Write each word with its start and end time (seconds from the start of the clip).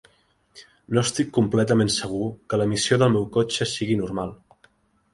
No 0.97 1.03
estic 1.07 1.29
completament 1.35 1.93
segur 1.97 2.31
que 2.53 2.61
l'emissió 2.63 3.01
del 3.05 3.15
meu 3.19 3.31
cotxe 3.39 3.71
sigui 3.77 4.03
normal. 4.05 4.39